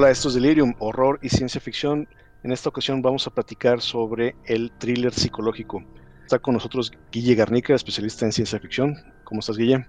[0.00, 2.08] Hola, esto es Delirium, horror y ciencia ficción.
[2.44, 5.82] En esta ocasión vamos a platicar sobre el thriller psicológico.
[6.22, 8.94] Está con nosotros Guille Garnica, especialista en ciencia ficción.
[9.24, 9.88] ¿Cómo estás, Guille?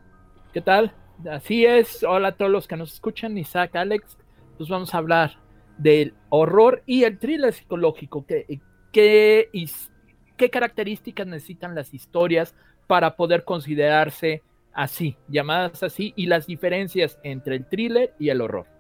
[0.52, 0.96] ¿Qué tal?
[1.30, 2.02] Así es.
[2.02, 3.38] Hola a todos los que nos escuchan.
[3.38, 4.18] Isaac, Alex.
[4.58, 5.38] Pues vamos a hablar
[5.78, 8.26] del horror y el thriller psicológico.
[8.26, 8.60] ¿Qué,
[8.92, 9.52] qué,
[10.38, 12.56] qué características necesitan las historias
[12.88, 14.42] para poder considerarse
[14.74, 18.79] así, llamadas así, y las diferencias entre el thriller y el horror?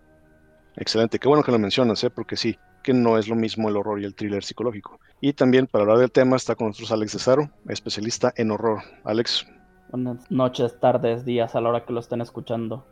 [0.80, 2.10] Excelente, qué bueno que lo mencionas, ¿eh?
[2.10, 4.98] porque sí, que no es lo mismo el horror y el thriller psicológico.
[5.20, 8.80] Y también para hablar del tema está con nosotros Alex de Saro, especialista en horror.
[9.04, 9.46] Alex.
[9.92, 12.86] Buenas noches, tardes, días a la hora que lo estén escuchando.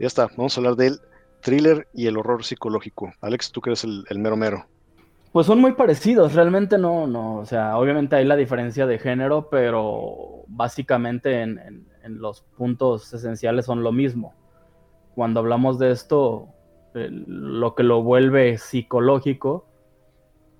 [0.00, 0.98] Ya está, vamos a hablar del
[1.40, 3.12] thriller y el horror psicológico.
[3.20, 4.66] Alex, tú que eres el, mero mero.
[5.30, 9.48] Pues son muy parecidos, realmente no, no, o sea, obviamente hay la diferencia de género,
[9.48, 14.34] pero básicamente en los puntos esenciales son lo mismo.
[15.14, 16.48] Cuando hablamos de esto,
[16.94, 19.66] lo que lo vuelve psicológico,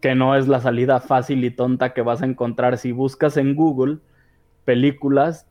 [0.00, 3.54] que no es la salida fácil y tonta que vas a encontrar si buscas en
[3.54, 3.98] Google
[4.64, 5.46] películas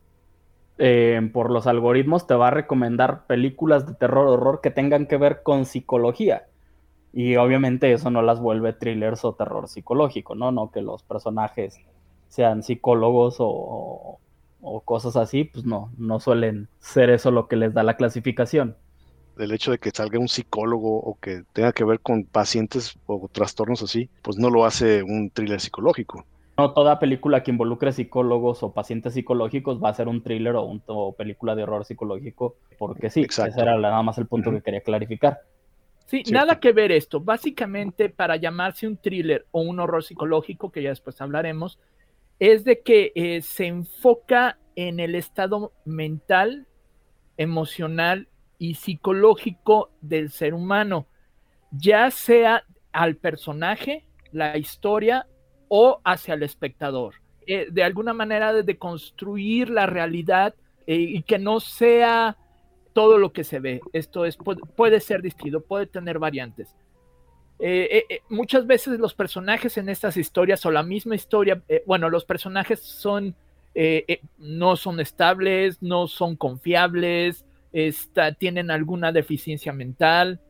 [0.77, 5.17] eh, por los algoritmos, te va a recomendar películas de terror horror que tengan que
[5.17, 6.47] ver con psicología.
[7.11, 10.51] Y obviamente eso no las vuelve thrillers o terror psicológico, ¿no?
[10.51, 11.79] No que los personajes
[12.29, 14.19] sean psicólogos o,
[14.61, 18.75] o cosas así, pues no, no suelen ser eso lo que les da la clasificación
[19.39, 23.29] el hecho de que salga un psicólogo o que tenga que ver con pacientes o
[23.31, 26.25] trastornos así, pues no lo hace un thriller psicológico.
[26.57, 30.65] No toda película que involucre psicólogos o pacientes psicológicos va a ser un thriller o,
[30.65, 34.81] una película de horror psicológico, porque sí, ese era nada más el punto que quería
[34.81, 35.39] clarificar.
[36.05, 37.21] Sí, nada que ver esto.
[37.21, 41.79] Básicamente, para llamarse un thriller o un horror psicológico, que ya después hablaremos,
[42.39, 46.67] es de que eh, se enfoca en el estado mental,
[47.37, 48.27] emocional
[48.59, 51.07] y psicológico del ser humano,
[51.71, 55.25] ya sea al personaje, la historia
[55.69, 57.15] o hacia el espectador.
[57.47, 60.53] Eh, de alguna manera de, construir la realidad
[60.85, 62.37] eh, y que no sea
[62.93, 63.81] todo lo que se ve.
[63.93, 64.37] Esto es,
[64.75, 66.75] puede, ser distinto, puede tener variantes.
[67.57, 72.81] Eh, muchas veces los personajes en estas historias o la misma historia, bueno, los personajes
[72.81, 73.35] son,
[74.37, 77.45] no son estables, no son confiables,
[78.37, 80.41] tienen alguna deficiencia mental.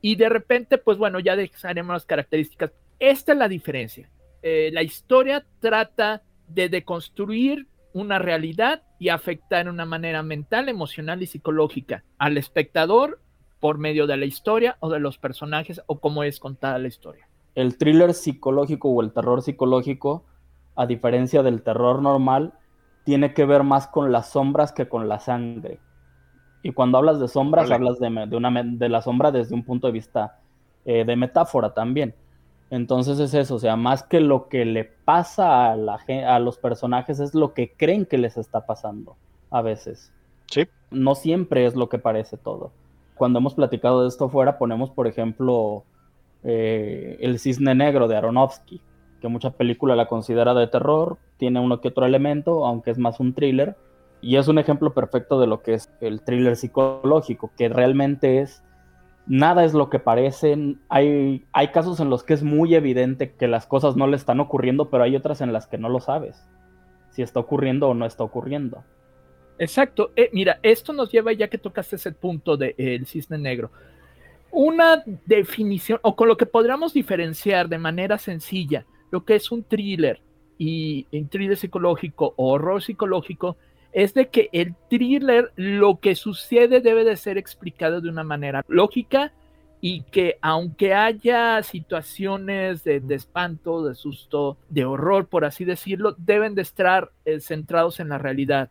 [0.00, 2.72] Y de repente, pues bueno, ya dejaremos las características.
[2.98, 4.10] Esta es la diferencia.
[4.42, 11.22] Eh, la historia trata de deconstruir una realidad y afectar de una manera mental, emocional
[11.22, 13.20] y psicológica al espectador
[13.60, 17.28] por medio de la historia o de los personajes o cómo es contada la historia.
[17.54, 20.24] El thriller psicológico o el terror psicológico,
[20.76, 22.54] a diferencia del terror normal,
[23.04, 25.80] tiene que ver más con las sombras que con la sangre.
[26.62, 29.86] Y cuando hablas de sombras, hablas de, de, una, de la sombra desde un punto
[29.86, 30.40] de vista
[30.84, 32.14] eh, de metáfora también.
[32.70, 36.58] Entonces es eso, o sea, más que lo que le pasa a, la, a los
[36.58, 39.16] personajes es lo que creen que les está pasando
[39.50, 40.12] a veces.
[40.46, 40.66] Sí.
[40.90, 42.72] No siempre es lo que parece todo.
[43.14, 45.84] Cuando hemos platicado de esto fuera, ponemos, por ejemplo,
[46.44, 48.80] eh, El Cisne Negro de Aronofsky,
[49.20, 53.18] que mucha película la considera de terror, tiene uno que otro elemento, aunque es más
[53.18, 53.76] un thriller
[54.20, 58.62] y es un ejemplo perfecto de lo que es el thriller psicológico, que realmente es,
[59.26, 60.80] nada es lo que parecen.
[60.88, 64.40] Hay, hay casos en los que es muy evidente que las cosas no le están
[64.40, 66.48] ocurriendo, pero hay otras en las que no lo sabes,
[67.10, 68.82] si está ocurriendo o no está ocurriendo.
[69.58, 70.12] Exacto.
[70.16, 73.70] Eh, mira, esto nos lleva, ya que tocaste ese punto del de, cisne negro,
[74.50, 79.64] una definición, o con lo que podríamos diferenciar de manera sencilla lo que es un
[79.64, 80.20] thriller
[80.58, 83.56] y un thriller psicológico o horror psicológico,
[83.92, 88.64] es de que el thriller, lo que sucede debe de ser explicado de una manera
[88.68, 89.32] lógica
[89.80, 96.54] y que aunque haya situaciones de, espanto, de susto, de horror, por así decirlo, deben
[96.54, 98.70] de estar eh, centrados en la realidad.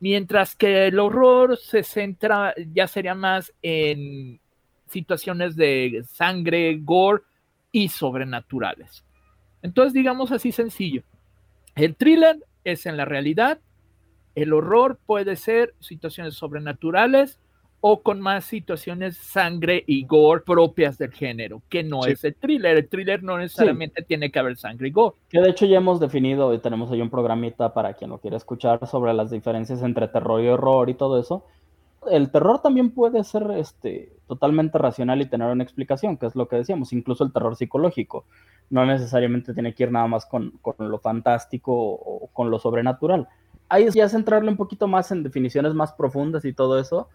[0.00, 4.40] Mientras que el horror se centra, ya sería más en
[4.88, 7.22] situaciones de sangre, gore
[7.72, 9.04] y sobrenaturales.
[9.62, 11.02] Entonces, digamos así sencillo.
[11.74, 13.60] El thriller es en la realidad
[14.42, 17.38] el horror puede ser situaciones sobrenaturales
[17.80, 22.76] o con más situaciones sangre y gore propias del género, que no es el thriller.
[22.76, 25.16] El thriller no necesariamente tiene que haber sangre y gore.
[25.28, 28.36] Que de hecho ya hemos definido y tenemos ahí un programita para quien lo quiera
[28.36, 31.44] escuchar sobre las diferencias entre terror y horror y todo eso.
[32.10, 36.48] El terror también puede ser este, totalmente racional y tener una explicación, que es lo
[36.48, 38.24] que decíamos, incluso el terror psicológico.
[38.70, 43.28] No necesariamente tiene que ir nada más con, con lo fantástico o con lo sobrenatural
[43.68, 47.08] ahí ya centrarle un poquito más en definiciones más profundas y todo eso.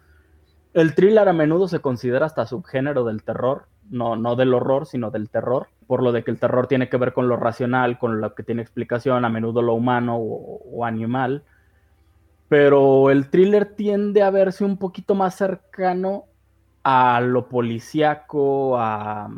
[0.73, 5.11] El thriller a menudo se considera hasta subgénero del terror no, no del horror, sino
[5.11, 8.21] del terror, por lo de que el terror tiene que ver con lo racional, con
[8.21, 11.43] lo que tiene explicación, a menudo lo humano o, animal.
[12.49, 16.25] Pero el thriller tiende a verse un poquito más cercano
[16.83, 19.29] a lo policíaco, a,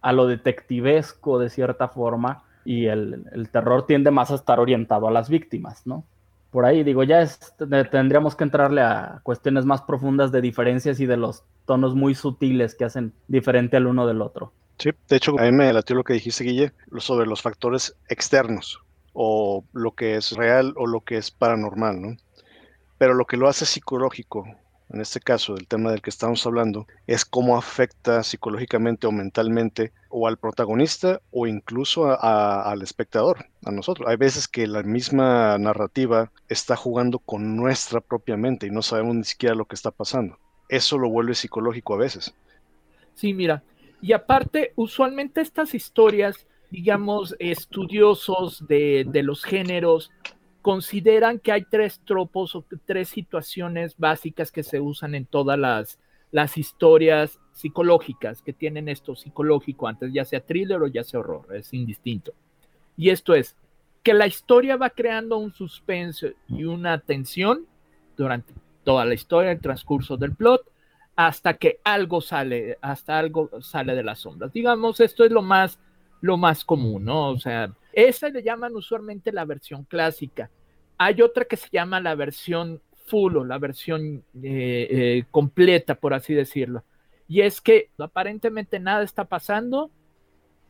[0.00, 5.08] a lo detectivesco de cierta forma, y el, el, terror tiende más a estar orientado
[5.08, 6.04] a las víctimas, ¿no?
[6.52, 7.26] Por ahí digo, ya
[7.90, 12.74] tendríamos que entrarle a cuestiones más profundas de diferencias y de los tonos muy sutiles
[12.74, 14.52] que hacen diferente al uno del otro.
[14.76, 18.82] Sí, de hecho, a me latió lo que dijiste, Guille, sobre los factores externos,
[19.14, 22.16] o lo que es real o lo que es paranormal, ¿no?
[22.98, 24.44] Pero lo que lo hace psicológico,
[24.92, 29.92] en este caso, el tema del que estamos hablando, es cómo afecta psicológicamente o mentalmente
[30.10, 34.08] o al protagonista o incluso al espectador, a nosotros.
[34.08, 39.16] Hay veces que la misma narrativa está jugando con nuestra propia mente y no sabemos
[39.16, 40.38] ni siquiera lo que está pasando.
[40.68, 42.34] Eso lo vuelve psicológico a veces.
[43.14, 43.62] Sí, mira,
[44.00, 50.10] y aparte, usualmente estas historias, digamos, estudiosos de los géneros,
[50.62, 55.98] consideran que hay tres tropos o tres situaciones básicas que se usan en todas las,
[56.56, 61.74] historias psicológicas que tienen esto psicológico antes, ya sea thriller o ya sea horror, es
[61.74, 62.32] indistinto.
[62.96, 63.56] Y esto es
[64.02, 67.66] que la historia va creando un suspenso y una tensión
[68.16, 68.54] durante
[68.84, 70.62] toda la historia, el transcurso del plot,
[71.16, 74.52] hasta que algo sale, hasta algo sale de las sombras.
[74.52, 75.78] Digamos, esto es lo más,
[76.20, 77.28] lo más común, ¿no?
[77.30, 80.50] O sea, esa le llaman usualmente la versión clásica.
[80.98, 86.14] Hay otra que se llama la versión full o la versión eh, eh, completa, por
[86.14, 86.84] así decirlo.
[87.28, 89.90] Y es que aparentemente nada está pasando,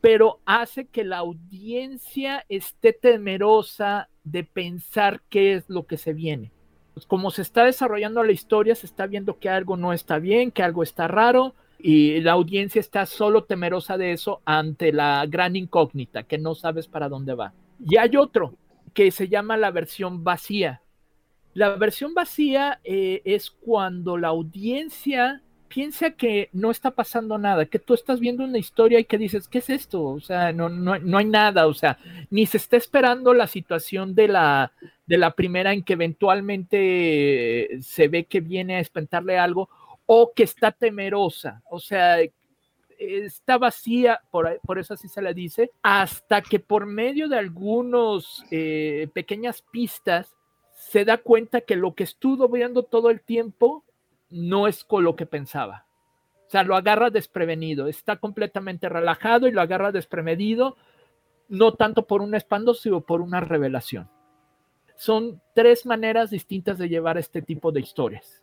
[0.00, 6.52] pero hace que la audiencia esté temerosa de pensar qué es lo que se viene.
[6.94, 10.50] Pues como se está desarrollando la historia, se está viendo que algo no está bien,
[10.50, 15.56] que algo está raro, y la audiencia está solo temerosa de eso ante la gran
[15.56, 17.54] incógnita, que no sabes para dónde va.
[17.84, 18.54] Y hay otro
[18.94, 20.82] que se llama la versión vacía.
[21.54, 27.78] La versión vacía eh, es cuando la audiencia piensa que no está pasando nada, que
[27.78, 30.04] tú estás viendo una historia y que dices, ¿qué es esto?
[30.04, 31.98] O sea, no, no, no hay nada, o sea,
[32.30, 34.72] ni se está esperando la situación de la,
[35.06, 39.70] de la primera en que eventualmente se ve que viene a espantarle algo,
[40.14, 42.18] o que está temerosa, o sea,
[42.98, 48.44] está vacía, por, por eso así se le dice, hasta que por medio de algunos
[48.50, 50.36] eh, pequeñas pistas
[50.74, 53.86] se da cuenta que lo que estuvo viendo todo el tiempo
[54.28, 55.86] no es con lo que pensaba.
[56.46, 60.76] O sea, lo agarra desprevenido, está completamente relajado y lo agarra desprevenido,
[61.48, 64.10] no tanto por un espanto, sino por una revelación.
[64.96, 68.41] Son tres maneras distintas de llevar este tipo de historias.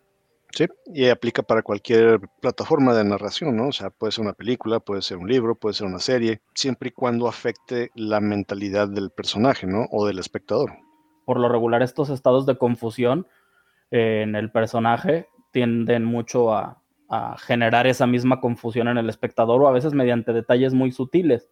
[0.52, 3.68] Sí, y aplica para cualquier plataforma de narración, ¿no?
[3.68, 6.90] O sea, puede ser una película, puede ser un libro, puede ser una serie, siempre
[6.90, 9.86] y cuando afecte la mentalidad del personaje, ¿no?
[9.92, 10.72] O del espectador.
[11.26, 13.28] Por lo regular, estos estados de confusión
[13.92, 16.76] eh, en el personaje tienden mucho a,
[17.40, 21.50] generar esa misma confusión en el espectador o a veces mediante detalles muy sutiles.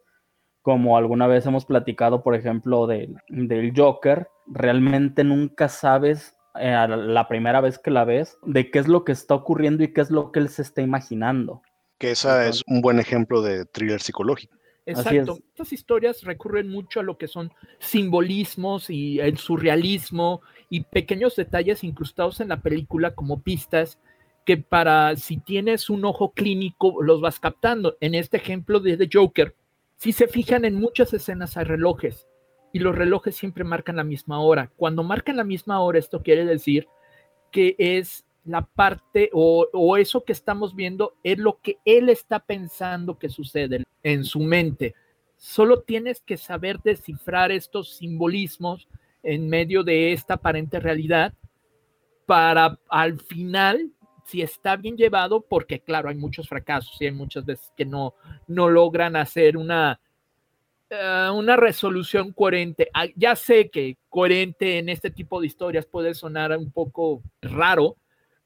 [0.61, 7.27] Como alguna vez hemos platicado, por ejemplo, del, del Joker, realmente nunca sabes eh, la
[7.27, 10.11] primera vez que la ves de qué es lo que está ocurriendo y qué es
[10.11, 11.61] lo que él se está imaginando.
[11.97, 14.55] Que esa es un buen ejemplo de thriller psicológico.
[14.85, 15.39] Exacto.
[15.49, 21.83] Estas historias recurren mucho a lo que son simbolismos y el surrealismo y pequeños detalles
[21.83, 23.99] incrustados en la película como pistas
[24.45, 27.97] que para si tienes un ojo clínico los vas captando.
[27.99, 29.55] En este ejemplo de The Joker,
[29.97, 32.27] si se fijan en muchas escenas hay relojes
[32.71, 34.71] y los relojes siempre marcan la misma hora.
[34.75, 36.87] Cuando marcan la misma hora, esto quiere decir
[37.51, 43.19] que es la parte o, eso que estamos viendo es lo que él está pensando
[43.19, 44.95] que sucede en su mente.
[45.35, 48.87] Solo tienes que saber descifrar estos simbolismos
[49.21, 51.33] en medio de esta aparente realidad
[52.25, 53.91] para al final,
[54.25, 58.15] si está bien llevado, porque claro, hay muchos fracasos y hay muchas veces que no,
[58.47, 59.99] no logran hacer una,
[60.89, 62.89] eh, una resolución coherente.
[62.93, 67.97] Ah, ya sé que coherente en este tipo de historias puede sonar un poco raro,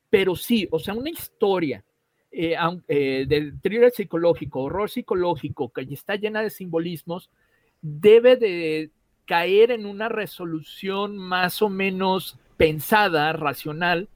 [0.09, 1.83] pero sí, o sea, una historia
[2.31, 2.55] eh,
[2.87, 7.29] eh, de thriller psicológico, horror psicológico, que está llena de simbolismos,
[7.81, 8.89] debe de
[9.25, 14.09] caer en una resolución más o menos pensada, racional,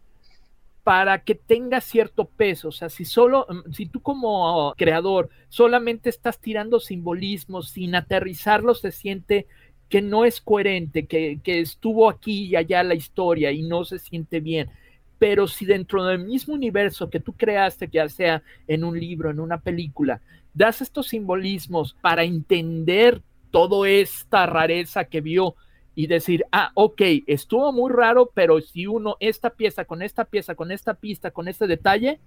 [0.86, 2.68] para que tenga cierto peso.
[2.68, 8.82] O sea, si solo, mm, si tú como creador solamente estás tirando simbolismos sin aterrizarlos,
[8.82, 9.48] se siente
[9.90, 13.98] que no es coherente, que, que estuvo aquí y allá la historia y no se
[13.98, 14.70] siente bien.
[15.18, 19.40] Pero si dentro del mismo universo que tú creaste, ya sea en un libro, en
[19.40, 20.22] una película,
[20.54, 25.56] das estos simbolismos para entender toda esta rareza que vio
[25.96, 30.54] y decir, ah, ok, estuvo muy raro, pero si uno esta pieza con esta pieza,
[30.54, 32.20] con esta pista, con este detalle,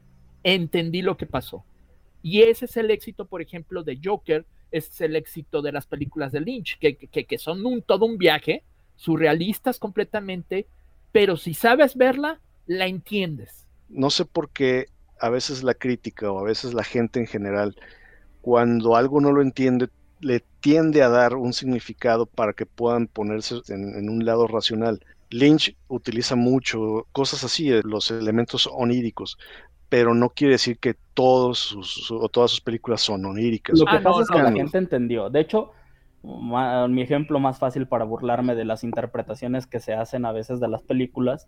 [0.43, 1.65] entendí lo que pasó.
[2.23, 6.33] Y ese es el éxito, por ejemplo, de Joker, es el éxito de las películas
[6.33, 8.65] de Lynch, que, que, son un, todo un viaje,
[8.97, 10.67] surrealistas completamente,
[11.13, 13.67] pero si sabes verla, la entiendes.
[13.89, 14.87] No sé por qué
[15.21, 17.77] a veces la crítica o a veces la gente en general,
[18.41, 19.89] cuando algo no lo entiende,
[20.21, 25.01] le tiende a dar un significado para que puedan ponerse en, un lado racional.
[25.31, 29.39] Lynch utiliza mucho cosas así, eh, los elementos oníricos,
[29.89, 33.79] pero no quiere decir que todos sus, o todas sus películas son oníricas.
[33.79, 35.31] Lo que ah, pasa es que la gente entendió.
[35.31, 35.73] De hecho,
[36.23, 40.69] mi ejemplo más fácil para burlarme de las interpretaciones que se hacen a veces de
[40.69, 41.47] las películas,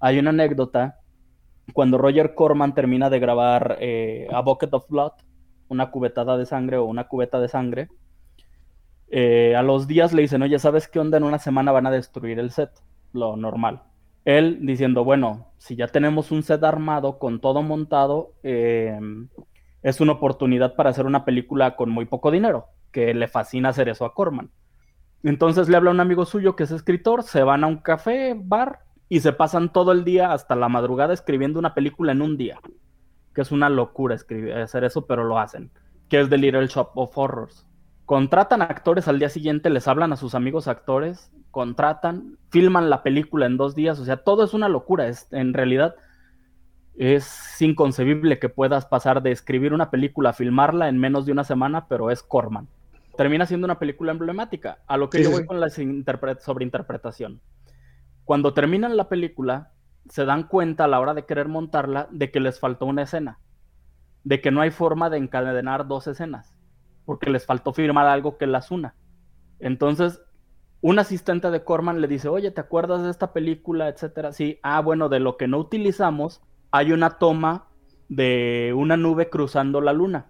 [0.00, 1.00] hay una anécdota
[1.72, 5.12] cuando Roger Corman termina de grabar eh, A Bucket of Blood,
[5.68, 7.88] una cubetada de sangre o una cubeta de sangre,
[9.08, 11.16] eh, a los días le dicen, oye, ¿sabes qué onda?
[11.16, 12.70] En una semana van a destruir el set,
[13.12, 13.82] lo normal.
[14.24, 18.98] Él diciendo, bueno, si ya tenemos un set armado con todo montado, eh,
[19.82, 23.88] es una oportunidad para hacer una película con muy poco dinero, que le fascina hacer
[23.88, 24.50] eso a Corman.
[25.22, 28.80] Entonces le habla un amigo suyo que es escritor, se van a un café, bar,
[29.08, 32.58] y se pasan todo el día hasta la madrugada escribiendo una película en un día
[33.36, 35.70] que es una locura escribir, hacer eso, pero lo hacen,
[36.08, 37.66] que es The Little Shop of Horrors.
[38.06, 43.44] Contratan actores al día siguiente, les hablan a sus amigos actores, contratan, filman la película
[43.44, 45.96] en dos días, o sea, todo es una locura, es, en realidad
[46.96, 51.44] es inconcebible que puedas pasar de escribir una película a filmarla en menos de una
[51.44, 52.68] semana, pero es Corman.
[53.18, 57.42] Termina siendo una película emblemática, a lo que yo voy con la sobreinterpretación.
[58.24, 59.72] Cuando terminan la película,
[60.10, 63.38] se dan cuenta a la hora de querer montarla de que les faltó una escena,
[64.24, 66.56] de que no hay forma de encadenar dos escenas,
[67.04, 68.94] porque les faltó firmar algo que las una.
[69.58, 70.20] Entonces,
[70.80, 74.32] un asistente de Corman le dice, oye, ¿te acuerdas de esta película, etcétera?
[74.32, 77.68] Sí, ah, bueno, de lo que no utilizamos, hay una toma
[78.08, 80.26] de una nube cruzando la luna.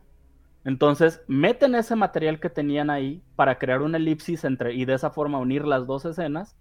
[0.65, 5.11] Entonces, meten ese material que tenían ahí para crear una elipsis entre y de esa
[5.11, 6.57] forma unir las dos escenas.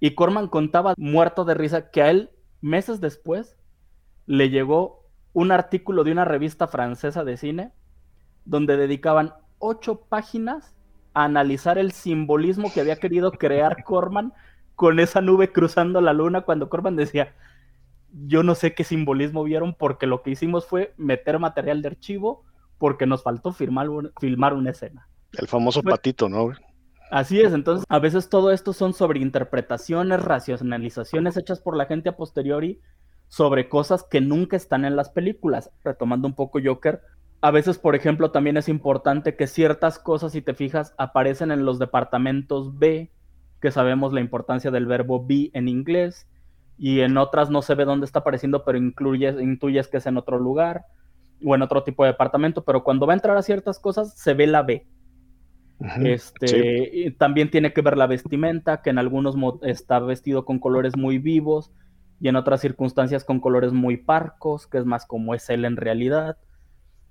[0.00, 3.56] Y Corman contaba muerto de risa que a él meses después,
[4.26, 7.72] le llegó un artículo de una revista francesa de cine
[8.44, 10.74] donde dedicaban ocho páginas
[11.14, 14.32] a analizar el simbolismo que había querido crear Corman
[14.74, 17.34] con esa nube cruzando la luna cuando Corman decía,
[18.26, 22.44] yo no sé qué simbolismo vieron porque lo que hicimos fue meter material de archivo
[22.78, 25.08] porque nos faltó filmar una escena.
[25.32, 26.52] El famoso patito, ¿no?
[27.10, 32.10] Así es, entonces a veces todo esto son sobre interpretaciones, racionalizaciones hechas por la gente
[32.10, 32.80] a posteriori
[33.28, 35.70] sobre cosas que nunca están en las películas.
[35.84, 37.00] Retomando un poco Joker,
[37.40, 41.64] a veces, por ejemplo, también es importante que ciertas cosas, si te fijas, aparecen en
[41.64, 43.10] los departamentos B,
[43.60, 46.26] que sabemos la importancia del verbo be en inglés,
[46.76, 50.38] y en otras no se ve dónde está apareciendo, pero intuyes que es en otro
[50.38, 50.84] lugar
[51.44, 54.34] o en otro tipo de departamento, pero cuando va a entrar a ciertas cosas se
[54.34, 54.86] ve la B
[55.80, 61.18] este, También tiene que ver la vestimenta, que en algunos está vestido con colores muy
[61.18, 61.70] vivos
[62.20, 65.76] y en otras circunstancias con colores muy parcos, que es más como es él en
[65.76, 66.36] realidad.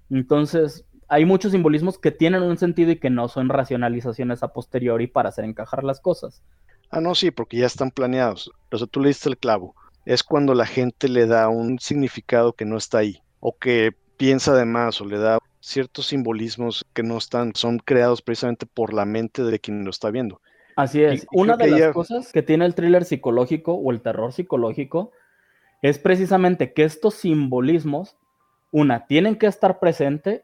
[0.10, 5.08] Entonces, hay muchos simbolismos que tienen un sentido y que no son racionalizaciones a posteriori
[5.08, 6.44] para hacer encajar las cosas.
[6.90, 8.52] Ah, no, sí, porque ya están planeados.
[8.72, 9.76] O sea, tú le diste el clavo.
[10.06, 14.56] Es cuando la gente le da un significado que no está ahí, o que piensa
[14.56, 19.06] de más, o le da ciertos simbolismos que no están, son creados precisamente por la
[19.06, 20.42] mente de quien lo está viendo.
[20.76, 21.26] Así es.
[21.32, 25.12] Una de las cosas que tiene el thriller psicológico o el terror psicológico
[25.82, 28.18] es precisamente que estos simbolismos,
[28.72, 30.44] una, tienen que estar presentes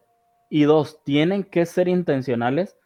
[0.50, 2.76] y dos, tienen que ser intencionales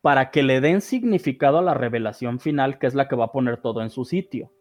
[0.00, 3.32] para que le den significado a la revelación final, que es la que va a
[3.32, 4.52] poner todo en su sitio.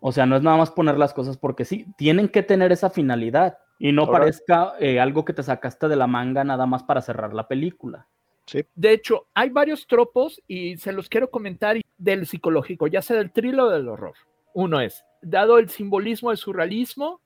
[0.00, 2.90] O sea, no es nada más poner las cosas porque sí, tienen que tener esa
[2.90, 3.58] finalidad.
[3.80, 7.32] Y no parezca eh, algo que te sacaste de la manga nada más para cerrar
[7.32, 8.06] la película.
[8.44, 8.64] Sí.
[8.74, 13.32] De hecho, hay varios tropos y se los quiero comentar del psicológico, ya sea del
[13.32, 14.14] thriller o del horror.
[14.52, 17.22] Uno es, dado el simbolismo del surrealismo,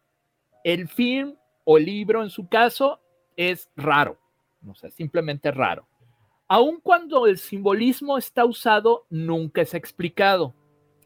[0.63, 1.35] el film
[1.65, 3.01] o el libro en su caso
[3.37, 4.19] es raro,
[4.69, 5.89] o sea, simplemente raro.
[6.47, 10.55] Aun cuando el simbolismo está usado, nunca es explicado.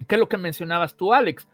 [0.07, 1.49] ¿Qué es lo que mencionabas tú, Alex?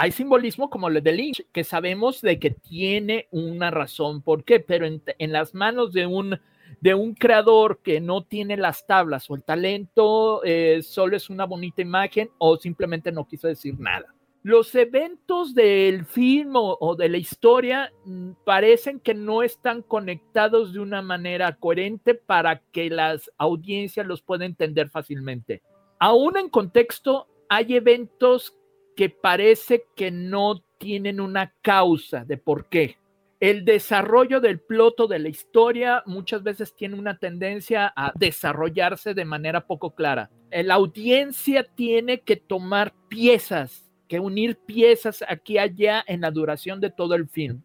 [0.00, 4.60] Hay simbolismo como el de Lynch, que sabemos de que tiene una razón por qué,
[4.60, 6.38] pero en, las manos de un,
[6.80, 11.46] de un creador que no tiene las tablas o el talento, eh, solo es una
[11.46, 14.14] bonita imagen o simplemente no quiso decir nada.
[14.44, 20.78] Los eventos del film o, de la historia mm, parecen que no están conectados de
[20.78, 25.60] una manera coherente para que las audiencias los puedan entender fácilmente.
[25.98, 28.54] Aún en contexto, hay eventos
[28.98, 32.96] que parece que no tienen una causa de por qué.
[33.38, 39.24] El desarrollo del ploto de la historia muchas veces tiene una tendencia a desarrollarse de
[39.24, 40.30] manera poco clara.
[40.50, 46.80] La audiencia tiene que tomar piezas que unir piezas aquí y allá en la duración
[46.80, 47.62] de todo el film.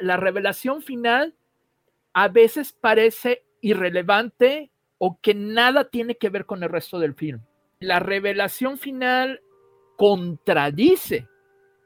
[0.00, 1.36] La revelación final
[2.12, 7.40] a veces parece irrelevante o que nada tiene que ver con el resto del film.
[7.78, 9.40] La revelación final
[10.00, 11.28] contradice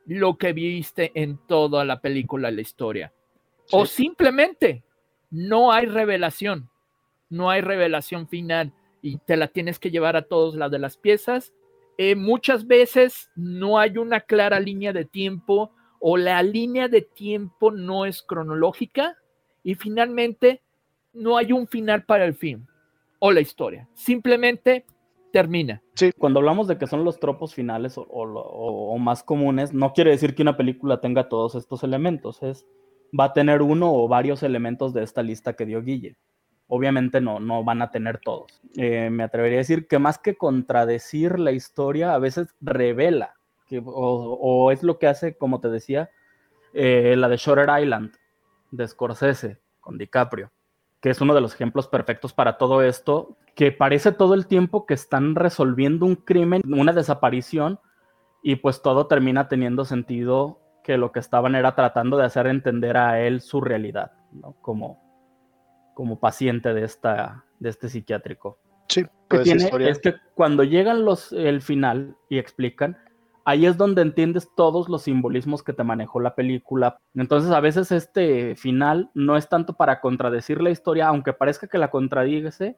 [0.07, 3.13] lo que viste en toda la película, la historia.
[3.73, 4.85] O simplemente
[5.31, 6.71] no hay revelación,
[7.29, 10.97] no hay revelación final y te la tienes que llevar a todos las de las
[10.97, 11.53] piezas
[11.97, 17.71] eh, muchas veces no hay una clara línea de tiempo o la línea de tiempo
[17.71, 19.17] no es cronológica
[19.63, 20.61] y finalmente
[21.13, 22.67] no hay un final para el film
[23.21, 23.89] o la historia.
[23.95, 24.85] Simplemente
[25.35, 25.83] termina.
[25.97, 30.37] Sí, cuando hablamos de que son los tropos finales o, más comunes, no quiere decir
[30.37, 32.41] que una película tenga todos estos elementos.
[32.45, 32.69] Es,
[33.19, 36.17] va a tener uno o varios elementos de esta lista que dio Guille
[36.67, 38.63] obviamente no, no van a tener todos.
[38.77, 43.35] Eh, me atrevería a decir que más que contradecir la historia, a veces revela,
[43.69, 46.11] que, o, es lo que hace, como te decía,
[46.73, 48.15] eh, la de Shutter Island,
[48.71, 50.51] de Scorsese, con DiCaprio,
[51.05, 54.87] que es uno de los ejemplos perfectos para todo esto, que parece todo el tiempo
[54.87, 57.79] que están resolviendo un crimen, una desaparición,
[58.43, 62.97] y pues todo termina teniendo sentido que lo que estaban era tratando de hacer entender
[62.97, 64.55] a él su realidad, ¿no?
[64.63, 68.59] Como, como paciente de, esta, de este psiquiátrico.
[68.89, 72.97] Sí, que tiene, es que cuando llegan los, el final y explican,
[73.45, 76.99] ahí es donde entiendes todos los simbolismos que te manejó la película.
[77.15, 81.79] Entonces a veces este final no es tanto para contradecir la historia, aunque parezca que
[81.79, 82.77] la contradice,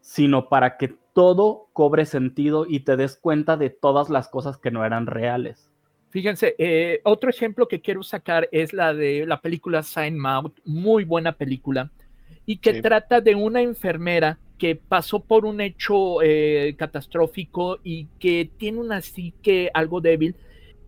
[0.00, 4.70] sino para que todo cobre sentido y te des cuenta de todas las cosas que
[4.70, 5.70] no eran reales.
[6.10, 11.04] Fíjense, eh, otro ejemplo que quiero sacar es la de la película Sign Mouth, muy
[11.04, 11.90] buena película
[12.46, 18.50] y que trata de una enfermera que pasó por un hecho eh, catastrófico y que
[18.58, 20.36] tiene una psique algo débil.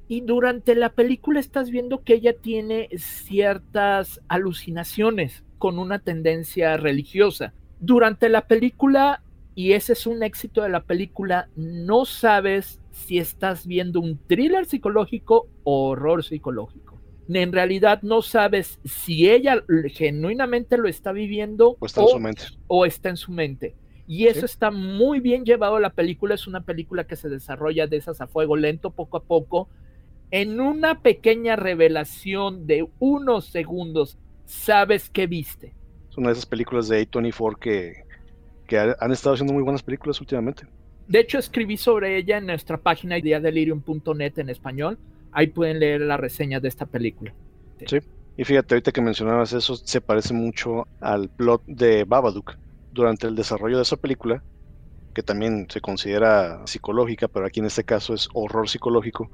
[0.09, 7.55] Y durante la película estás viendo que ella tiene ciertas alucinaciones con una tendencia religiosa.
[7.81, 9.23] Durante la película,
[9.55, 14.67] y ese es un éxito de la película, no sabes si estás viendo un thriller
[14.67, 16.92] psicológico o horror psicológico
[17.29, 22.43] en realidad no sabes si ella genuinamente lo está viviendo o está en su mente.
[22.67, 23.75] O está en su mente.
[24.07, 26.35] Y eso está muy bien llevado a la película.
[26.35, 29.69] Es una película que se desarrolla de esas a fuego lento, poco a poco.
[30.31, 35.75] En una pequeña revelación de unos segundos, sabes qué viste.
[36.11, 38.05] Es una de esas películas de A24 que,
[38.67, 40.67] que han estado haciendo muy buenas películas últimamente.
[41.07, 44.99] De hecho, escribí sobre ella en nuestra página ideadelirium.net en español
[45.33, 47.33] ahí pueden leer la reseña de esta película.
[47.87, 47.99] Sí,
[48.37, 52.57] y fíjate, ahorita que mencionabas eso, se parece mucho al plot de Babadook.
[52.93, 54.43] Durante el desarrollo de esa película,
[55.15, 59.31] que también se considera psicológica, pero aquí en este caso es horror psicológico,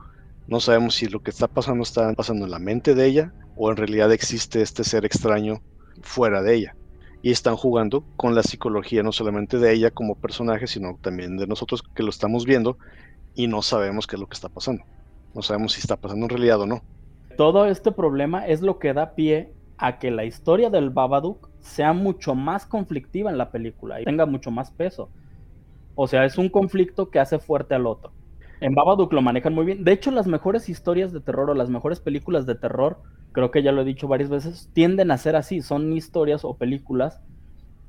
[0.47, 3.71] no sabemos si lo que está pasando está pasando en la mente de ella o
[3.71, 5.61] en realidad existe este ser extraño
[6.01, 6.77] fuera de ella.
[7.21, 11.47] Y están jugando con la psicología no solamente de ella como personaje, sino también de
[11.47, 12.79] nosotros que lo estamos viendo
[13.35, 14.85] y no sabemos qué es lo que está pasando.
[15.35, 16.83] No sabemos si está pasando en realidad o no.
[17.37, 21.93] Todo este problema es lo que da pie a que la historia del Babadook sea
[21.93, 25.09] mucho más conflictiva en la película y tenga mucho más peso.
[25.95, 28.13] O sea, es un conflicto que hace fuerte al otro.
[28.61, 29.85] En Babadook lo manejan muy bien.
[29.85, 32.99] De hecho, las mejores historias de terror o las mejores películas de terror,
[33.33, 35.63] creo que ya lo he dicho varias veces, tienden a ser así.
[35.63, 37.21] Son historias o películas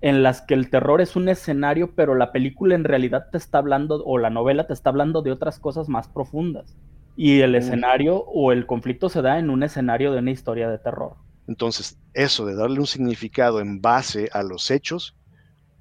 [0.02, 3.58] en las que el terror es un escenario, pero la película en realidad te está
[3.58, 6.78] hablando, o la novela te está hablando de otras cosas más profundas.
[7.22, 10.78] Y el escenario o el conflicto se da en un escenario de una historia de
[10.78, 11.16] terror.
[11.50, 15.18] Entonces, eso de darle un significado en base a los hechos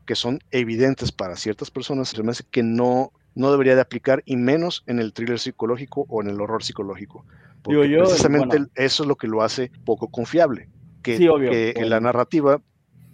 [0.04, 4.24] que son evidentes para ciertas personas, se me hace que no, no debería de aplicar
[4.26, 7.24] y menos en el thriller psicológico o en el horror psicológico.
[7.62, 10.68] Porque precisamente eso es lo que lo hace poco confiable.
[11.02, 12.60] Que, que en la narrativa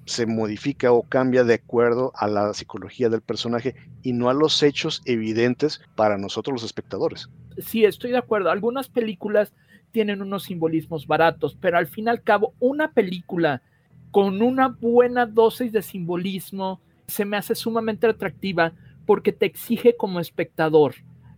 [0.07, 4.63] se modifica o cambia de acuerdo a la psicología del personaje y no a los
[4.63, 7.29] hechos evidentes para nosotros los espectadores.
[7.59, 8.51] Sí, estoy de acuerdo.
[8.51, 9.53] Algunas películas
[9.93, 13.63] tienen unos simbolismos baratos, pero al fin y al cabo, una película
[14.11, 18.73] con una buena dosis de simbolismo se me hace sumamente atractiva
[19.07, 20.95] porque te exige como espectador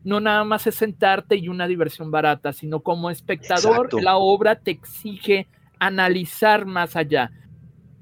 [0.07, 4.71] no nada más es sentarte y una diversión barata, sino como espectador la obra te
[4.71, 5.49] exige
[5.81, 7.33] analizar más allá,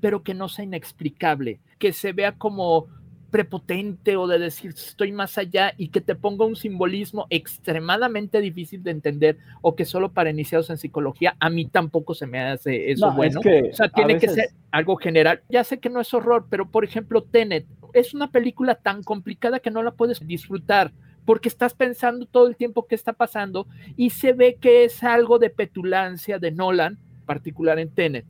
[0.04, 2.88] pero que no sea inexplicable, que se vea como
[3.30, 8.82] prepotente o de decir estoy más allá y que te ponga un simbolismo extremadamente difícil
[8.82, 12.92] de entender o que solo para iniciados en psicología a mí tampoco se me hace
[12.92, 13.40] eso bueno.
[13.40, 15.40] o sea, tiene que ser algo general.
[15.48, 17.64] Ya sé que no es horror, pero por ejemplo, Tenet
[17.94, 20.92] es una película tan complicada que no la puedes disfrutar
[21.24, 25.38] porque estás pensando todo el tiempo qué está pasando y se ve que es algo
[25.38, 28.26] de petulancia de Nolan, particular en Tenet.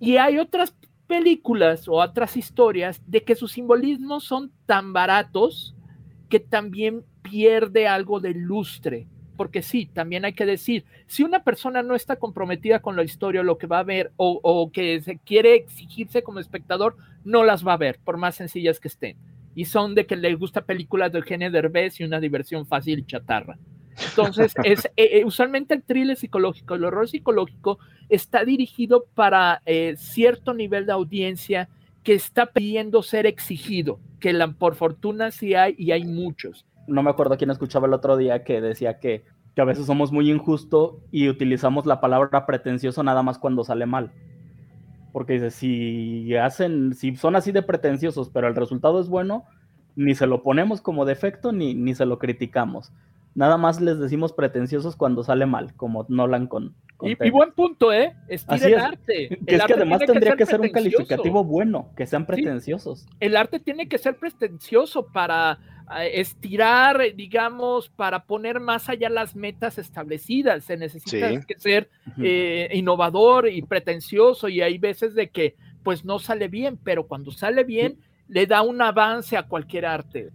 [0.00, 0.74] Y hay otras
[1.12, 5.74] películas o otras historias de que sus simbolismos son tan baratos
[6.30, 9.06] que también pierde algo de lustre.
[9.36, 13.42] Porque sí, también hay que decir, si una persona no está comprometida con la historia
[13.42, 17.74] lo que va a ver o, que se quiere exigirse como espectador, no las va
[17.74, 19.18] a ver, por más sencillas que estén
[19.54, 23.58] y son de que les gusta películas de Eugenio Derbez y una diversión fácil chatarra.
[24.10, 27.78] Entonces, es, eh, eh, usualmente el thriller psicológico, el horror psicológico
[28.08, 31.68] está dirigido para eh, cierto nivel de audiencia
[32.02, 36.66] que está pidiendo ser exigido, que la, por fortuna sí hay y hay muchos.
[36.88, 39.24] No me acuerdo quién escuchaba el otro día que decía que,
[39.54, 43.86] que a veces somos muy injustos y utilizamos la palabra pretencioso nada más cuando sale
[43.86, 44.12] mal.
[45.12, 49.44] Porque dice, si hacen, si son así de pretenciosos, pero el resultado es bueno,
[49.94, 52.92] ni se lo ponemos como defecto ni, ni se lo criticamos.
[53.34, 56.74] Nada más les decimos pretenciosos cuando sale mal, como Nolan con.
[57.00, 58.14] y, buen punto, ¿eh?
[58.28, 59.28] Estira el arte.
[59.46, 63.06] Que es que además tendría que ser, un calificativo bueno, que sean pretenciosos.
[63.20, 65.58] el arte tiene que ser pretencioso para
[66.00, 70.64] estirar, digamos, para poner más allá las metas establecidas.
[70.64, 76.18] Se necesita que ser eh, innovador y pretencioso y hay veces de que pues no
[76.18, 80.30] sale bien, pero cuando sale bien le da un avance a cualquier arte.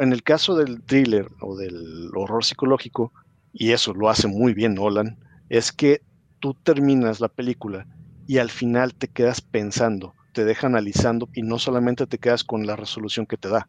[0.00, 3.12] En el caso del thriller o del horror psicológico,
[3.52, 5.18] y eso lo hace muy bien Nolan,
[5.50, 6.00] es que
[6.38, 7.86] tú terminas la película
[8.26, 12.66] y al final te quedas pensando, te deja analizando y no solamente te quedas con
[12.66, 13.68] la resolución que te da.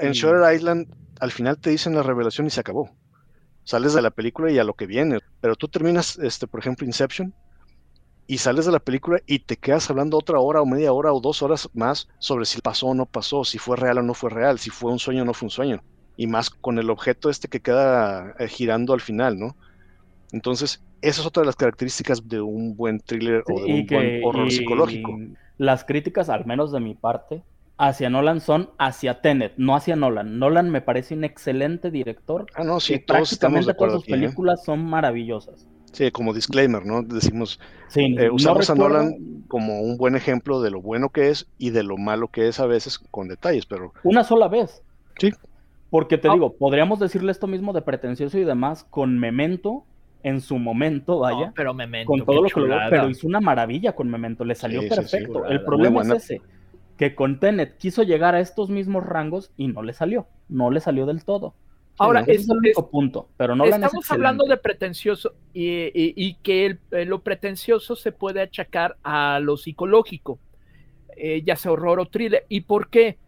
[0.00, 0.88] En Shutter Island
[1.20, 2.90] al final te dicen la revelación y se acabó.
[3.62, 6.86] Sales de la película y a lo que viene, pero tú terminas, este, por ejemplo,
[6.86, 7.32] Inception
[8.30, 11.18] y sales de la película y te quedas hablando otra hora o media hora o
[11.18, 14.28] dos horas más sobre si pasó o no pasó, si fue real o no fue
[14.28, 15.82] real, si fue un sueño o no fue un sueño.
[16.18, 19.56] Y más con el objeto este que queda eh, girando al final, ¿no?
[20.30, 24.22] Entonces, esa es otra de las características de un buen thriller o de un buen
[24.22, 25.18] horror psicológico.
[25.56, 27.42] Las críticas, al menos de mi parte,
[27.78, 30.38] hacia Nolan son hacia Tenet, no hacia Nolan.
[30.38, 32.44] Nolan me parece un excelente director.
[32.54, 34.10] Ah, no, sí, todos prácticamente todas sus ¿eh?
[34.10, 35.66] películas son maravillosas.
[35.92, 37.02] Sí, como disclaimer, ¿no?
[37.02, 37.60] Decimos,
[37.94, 41.82] eh, usamos a Nolan como un buen ejemplo de lo bueno que es y de
[41.82, 43.92] lo malo que es a veces con detalles, pero...
[44.04, 44.82] Una sola vez.
[45.18, 45.32] Sí.
[45.90, 46.32] Porque te ah.
[46.34, 49.84] digo, podríamos decirle esto mismo de pretencioso y demás con Memento,
[50.22, 51.52] en su momento, vaya.
[51.54, 55.46] pero Memento, con todo lo que pero hizo una maravilla con Memento, le salió perfecto.
[55.46, 56.42] el problema es ese,
[56.96, 60.80] que con Tenet quiso llegar a estos mismos rangos y no le salió, no le
[60.80, 61.54] salió del todo.
[61.98, 67.22] Ahora, es, el único punto, pero no Estamos hablando de pretencioso y, que eh, lo
[67.22, 70.38] pretencioso se puede achacar a lo psicológico,
[71.16, 72.44] eh, ya sea horror o thriller.
[72.48, 73.18] ¿Y por qué?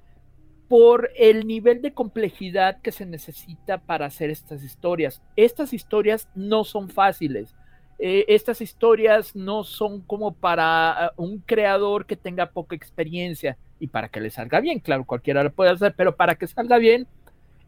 [0.71, 5.21] por el nivel de complejidad que se necesita para hacer estas historias.
[5.35, 7.57] Estas historias no son fáciles.
[7.99, 13.89] Eh, estas historias no son como para ah, un creador que tenga poca experiencia y
[13.89, 17.09] para que le salga bien, claro, cualquiera lo puede hacer, pero para que salga bien,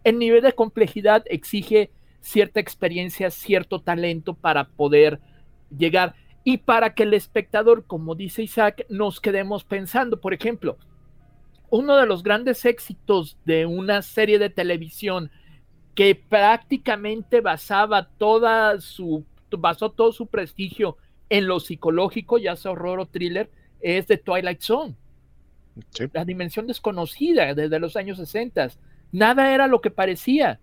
[0.04, 5.20] el nivel de complejidad exige cierta experiencia, cierto talento para poder
[5.76, 10.76] llegar y para que el espectador, como dice Isaac, nos quedemos pensando, por ejemplo,
[11.70, 15.30] uno de los grandes éxitos de una serie de televisión
[15.94, 20.96] que prácticamente basaba toda su, basó todo su prestigio
[21.28, 24.96] en lo psicológico, ya sea horror o thriller, es The Twilight Zone.
[26.12, 28.68] La dimensión desconocida desde los años 60.
[29.12, 30.58] Nada era lo que parecía.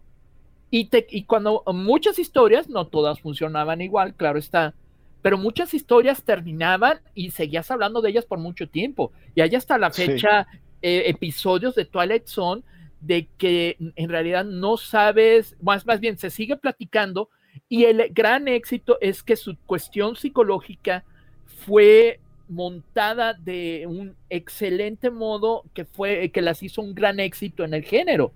[0.71, 4.75] Y, y cuando muchas historias, no todas funcionaban igual, claro está,
[5.21, 9.12] pero muchas historias terminaban y seguías hablando de ellas por mucho tiempo.
[9.35, 10.47] Y hay hasta la fecha
[10.81, 12.63] eh, episodios de Twilight Zone
[13.01, 17.29] de que en realidad no sabes, más, más bien se sigue platicando
[17.67, 21.03] y el gran éxito es que su cuestión psicológica
[21.45, 27.73] fue montada de un excelente modo que fue que las hizo un gran éxito en
[27.73, 28.33] el género.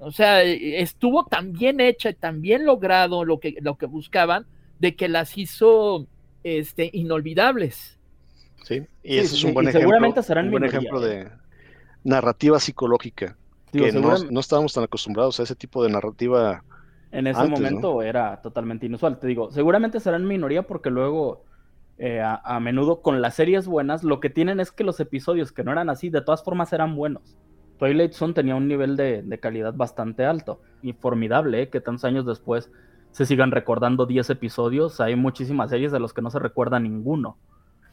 [0.00, 4.46] O sea, estuvo tan bien hecha, tan bien logrado lo que, lo que buscaban,
[4.78, 6.06] de que las hizo
[6.42, 7.98] este, inolvidables.
[8.64, 9.88] Sí, y ese es un buen ejemplo.
[9.88, 11.28] Seguramente serán un buen ejemplo de,
[12.04, 13.36] narrativa psicológica.
[13.72, 16.64] que no, no, estábamos tan acostumbrados a ese tipo de narrativa.
[17.12, 19.18] En ese momento era totalmente inusual.
[19.18, 21.44] Te digo, seguramente serán minoría porque luego,
[21.98, 25.64] eh, a, menudo con las series buenas, lo que tienen es que los episodios que
[25.64, 27.36] no eran así, de todas formas eran buenos.
[27.80, 31.68] Twilight Zone tenía un nivel de, calidad bastante alto y formidable, ¿eh?
[31.70, 32.70] que tantos años después
[33.10, 35.00] se sigan recordando 10 episodios.
[35.00, 37.38] Hay muchísimas series de los que no se recuerda ninguno.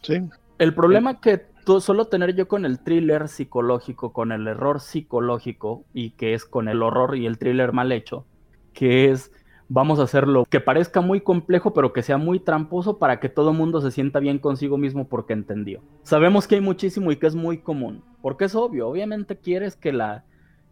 [0.02, 0.22] Sí.
[0.60, 5.86] El problema que tú, solo tener yo con el thriller psicológico, con el error psicológico,
[5.94, 8.26] y que es con el horror y el thriller mal hecho,
[8.74, 9.32] que es
[9.70, 13.52] vamos a hacerlo que parezca muy complejo, pero que sea muy tramposo para que todo
[13.52, 15.82] el mundo se sienta bien consigo mismo porque entendió.
[16.04, 19.94] Sabemos que hay muchísimo y que es muy común, porque es obvio, obviamente quieres que
[19.94, 20.24] la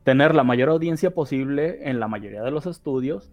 [0.03, 3.31] tener la mayor audiencia posible en la mayoría de los estudios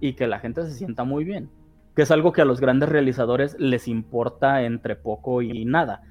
[0.00, 1.50] y que la gente se sienta muy bien,
[1.96, 6.02] que es algo que a los grandes realizadores les importa entre poco y nada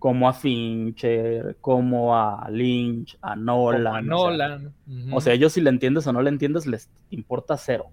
[0.00, 4.06] como a Fincher, como a Lynch, a Nolan.
[4.06, 4.74] Nolan.
[5.12, 7.90] O sea, ellos si le entiendes o no le entiendes, les importa cero.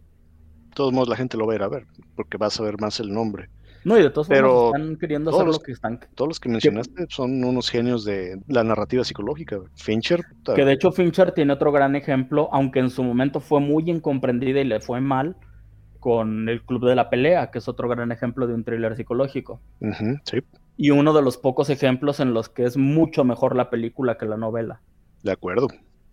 [0.77, 2.99] Todos modos, la gente lo va a ir a ver, porque vas a ver más
[2.99, 3.49] el nombre.
[3.83, 5.99] No, y de todos modos están queriendo hacer lo que están.
[6.13, 9.59] Todos los que mencionaste son unos genios de la narrativa psicológica.
[9.75, 10.23] Fincher.
[10.55, 14.59] Que de hecho Fincher tiene otro gran ejemplo, aunque en su momento fue muy incomprendida
[14.59, 15.35] y le fue mal,
[15.99, 19.61] con El Club de la Pelea, que es otro gran ejemplo de un thriller psicológico.
[20.25, 20.43] sí
[20.77, 24.27] y uno de los pocos ejemplos en los que es mucho mejor la película que
[24.27, 24.79] la novela.
[25.23, 25.67] De acuerdo.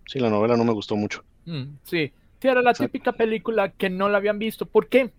[0.07, 1.23] Sí, la novela no me gustó mucho.
[1.45, 2.13] Mm, sí.
[2.45, 4.67] Sí, era la típica película que no la habían visto.
[4.67, 5.13] ¿Por qué?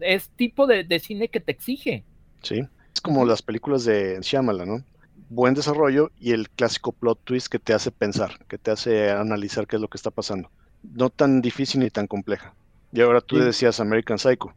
[0.00, 2.04] Es tipo de, cine que te exige.
[2.42, 2.62] Sí,
[2.94, 4.84] es como las películas de Shyamalan, ¿no?
[5.28, 9.66] Buen desarrollo y el clásico plot twist que te hace pensar, que te hace analizar
[9.66, 10.50] qué es lo que está pasando.
[10.82, 12.54] No tan difícil ni tan compleja.
[12.92, 14.52] Y ahora tú decías American Psycho.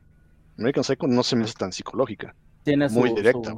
[0.58, 2.34] American Psycho no se me hace tan psicológica.
[2.64, 3.56] Tiene muy directa.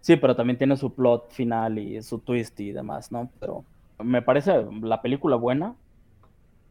[0.00, 3.30] Sí, pero también tiene su plot final y su twist y demás, ¿no?
[3.38, 3.64] Pero
[4.02, 5.76] me parece la película buena,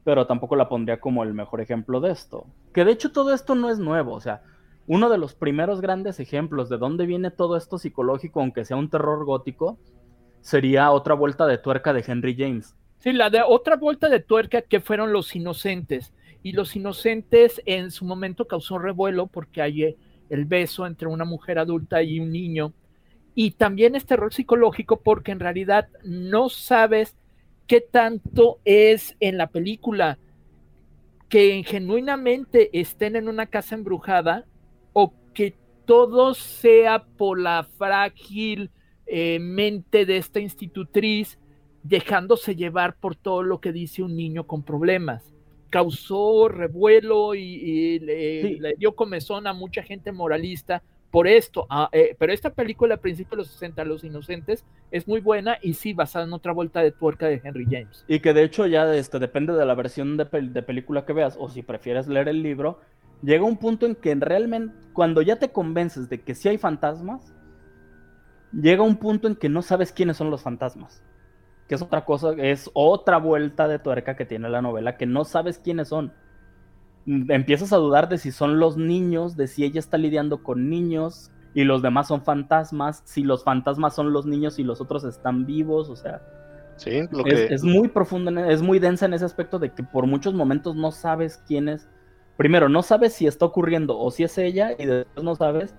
[0.03, 2.45] pero tampoco la pondría como el mejor ejemplo de esto.
[2.73, 4.41] Que de hecho todo esto no es nuevo, o sea,
[4.87, 8.89] uno de los primeros grandes ejemplos de dónde viene todo esto psicológico, aunque sea un
[8.89, 9.77] terror gótico,
[10.41, 12.75] sería otra vuelta de tuerca de Henry James.
[12.99, 16.13] Sí, la de otra vuelta de tuerca que fueron Los Inocentes.
[16.43, 19.97] Y Los Inocentes en su momento causó revuelo porque hay
[20.29, 22.73] el beso entre una mujer adulta y un niño
[23.33, 27.15] y también este terror psicológico porque en realidad no sabes
[27.67, 30.17] qué tanto es en la película
[31.29, 34.45] que genuinamente estén en una casa embrujada
[34.93, 38.69] o que todo sea por la frágil
[39.07, 41.39] eh, mente de esta institutriz
[41.83, 45.33] dejándose llevar por todo lo que dice un niño con problemas.
[45.69, 52.15] Causó revuelo y, le, le, dio comezón a mucha gente moralista por esto, ah, eh,
[52.17, 55.93] pero esta película, a principios de los 60, Los Inocentes, es muy buena y sí,
[55.93, 58.05] basada en otra vuelta de tuerca de Henry James.
[58.07, 61.49] Y que de hecho ya este, depende de la versión de, película que veas, o
[61.49, 62.79] si prefieres leer el libro,
[63.21, 67.33] llega un punto en que realmente, cuando ya te convences de que sí hay fantasmas,
[68.53, 71.03] llega un punto en que no sabes quiénes son los fantasmas.
[71.67, 75.25] Que es otra cosa, es otra vuelta de tuerca que tiene la novela, que no
[75.25, 76.13] sabes quiénes son
[77.29, 81.31] empiezas a dudar de si son los niños, de si ella está lidiando con niños
[81.53, 85.45] y los demás son fantasmas, si los fantasmas son los niños y los otros están
[85.45, 86.21] vivos, o sea,
[86.77, 87.53] sí, lo es, que...
[87.53, 90.91] es, muy profunda, es muy densa en ese aspecto de que por muchos momentos no
[90.91, 91.89] sabes quién es,
[92.37, 95.75] primero no sabes si está ocurriendo o si es ella y después no sabes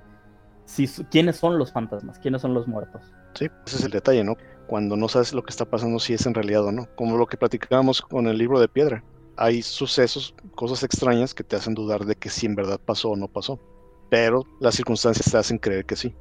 [0.66, 3.03] si quiénes son los fantasmas, quiénes son los muertos.
[3.35, 4.37] Sí, ese es el detalle, ¿no?
[4.66, 7.27] Cuando no sabes lo que está pasando, si es en realidad o no, como lo
[7.27, 9.03] que platicábamos con el libro de piedra
[9.37, 13.16] hay sucesos, cosas extrañas que te hacen dudar de que si en verdad pasó o
[13.16, 13.59] no pasó.
[14.11, 16.14] Pero las circunstancias te hacen creer que sí.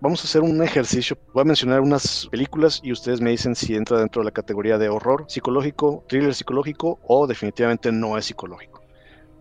[0.00, 1.16] Vamos a hacer un ejercicio.
[1.32, 4.78] Voy a mencionar unas películas y ustedes me dicen si entra dentro de la categoría
[4.78, 8.82] de horror psicológico, thriller psicológico o definitivamente no es psicológico.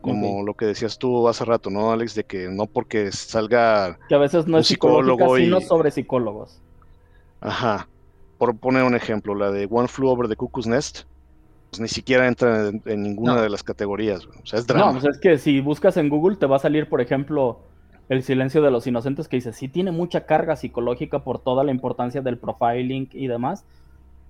[0.01, 2.15] Como lo que decías tú hace rato, ¿no, Alex?
[2.15, 3.99] De que no porque salga.
[4.07, 6.61] Que a veces no es psicólogo, sino sobre psicólogos.
[7.41, 7.89] Ajá.
[8.37, 11.05] Por poner un ejemplo, la de One Flew Over the Cuckoo's Nest
[11.77, 14.25] pues, ni siquiera entra en, ninguna de las categorías.
[14.25, 14.93] O sea, es drama.
[14.93, 17.61] No, pues es que si buscas en Google te va a salir, por ejemplo,
[18.09, 21.71] El silencio de los inocentes, que dice, sí tiene mucha carga psicológica por toda la
[21.71, 23.65] importancia del profiling y demás,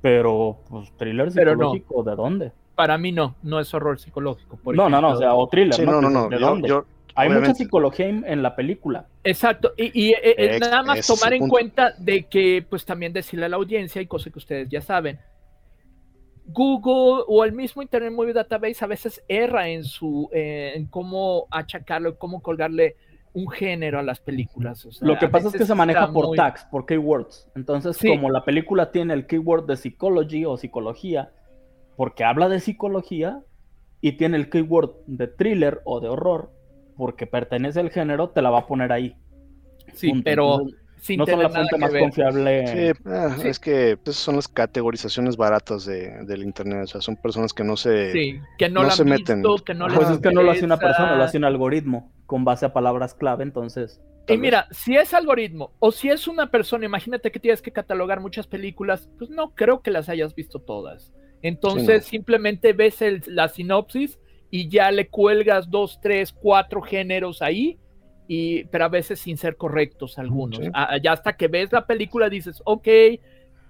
[0.01, 2.51] pero pues thriller psicológico, ¿de dónde?
[2.73, 4.59] Para mí no, no es horror psicológico.
[4.73, 5.85] no, no, no, o sea, o thriller.
[5.85, 6.81] no, no, no, ¿de dónde?
[7.13, 9.05] Hay mucha psicología en, la película.
[9.23, 13.49] Exacto, y, eh, eh, nada más tomar en cuenta de que, pues también decirle a
[13.49, 15.19] la audiencia, y cosas que ustedes ya saben,
[16.47, 22.17] Google o el mismo Internet Movie Database a veces erra en su en cómo achacarlo,
[22.17, 22.95] cómo colgarle
[23.33, 24.83] un género a las películas.
[24.85, 27.47] o sea, Lo que pasa es que se maneja por muy- tags, por keywords.
[27.55, 28.07] Entonces, Sí.
[28.09, 31.31] como la película tiene el keyword de psychology o psicología,
[31.95, 33.41] porque habla de psicología,
[34.01, 36.51] y tiene el keyword de thriller o de horror,
[36.95, 39.15] porque pertenece al género, te la va a poner ahí.
[39.93, 40.23] Sí, Punto.
[40.23, 42.01] pero Entonces, sin no son la fuente más ver.
[42.01, 42.67] confiable.
[42.67, 43.01] Sí,
[43.41, 43.47] Sí.
[43.47, 46.83] es que esas son las categorizaciones baratas de, del internet.
[46.83, 48.11] O sea, son personas que no se.
[48.11, 49.41] Sí, que no, no la se han meten.
[49.65, 52.43] que no pues es que no lo hace una persona, lo hace un algoritmo con
[52.45, 53.99] base a palabras clave, entonces.
[54.27, 54.39] Y vez.
[54.41, 58.45] mira, si es algoritmo o si es una persona, imagínate que tienes que catalogar muchas
[58.45, 61.13] películas, pues no creo que las hayas visto todas.
[61.41, 64.19] Entonces Sí, simplemente ves el- la sinopsis
[64.51, 67.77] y ya le cuelgas dos, tres, cuatro géneros ahí,
[68.27, 70.59] y, pero a veces sin ser correctos algunos.
[70.59, 70.69] Sí.
[70.73, 72.83] Ah, ya hasta que ves la película dices, ok,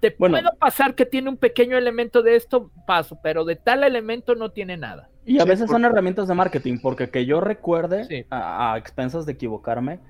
[0.00, 0.36] te Bueno.
[0.38, 4.50] puedo pasar que tiene un pequeño elemento de esto, paso, pero de tal elemento no
[4.50, 5.08] tiene nada.
[5.26, 8.24] Y a Sí, veces son herramientas de marketing, porque que yo recuerde, Sí.
[8.30, 10.00] a, a expensas de equivocarme,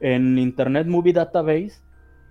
[0.00, 1.82] en Internet Movie Database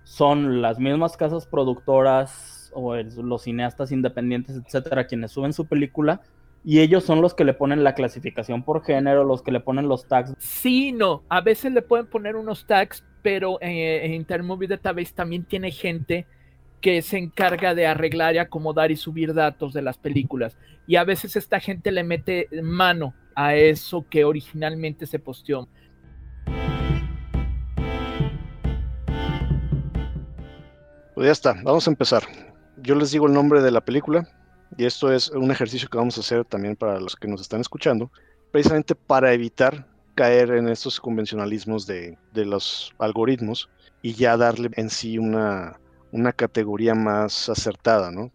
[0.04, 6.20] son las mismas casas productoras o el- los cineastas independientes, etcétera, quienes suben su película,
[6.64, 9.86] y ellos son los que le ponen la clasificación por género, los que le ponen
[9.86, 10.32] los tags.
[10.38, 11.22] Sí, no.
[11.28, 16.26] A veces le pueden poner unos tags, pero eh, en Intermovie Database también tiene gente
[16.80, 20.56] que se encarga de arreglar y acomodar y subir datos de las películas.
[20.86, 25.68] Y a veces esta gente le mete mano a eso que originalmente se posteó.
[31.14, 32.22] Pues ya está, vamos a empezar.
[32.78, 34.26] Yo les digo el nombre de la película
[34.76, 37.60] y esto es un ejercicio que vamos a hacer también para los que nos están
[37.60, 38.10] escuchando,
[38.50, 43.68] precisamente para evitar caer en estos convencionalismos de, los algoritmos
[44.02, 45.78] y ya darle en sí una,
[46.12, 48.30] una categoría más acertada, ¿no?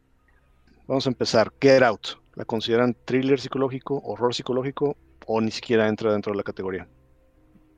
[0.87, 1.53] Vamos a empezar.
[1.61, 2.07] Get Out.
[2.35, 4.95] ¿La consideran thriller psicológico, horror psicológico
[5.27, 6.87] o ni siquiera entra dentro de la categoría?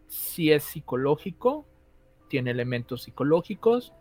[0.07, 1.67] Si es psicológico,
[2.29, 3.93] tiene elementos psicológicos,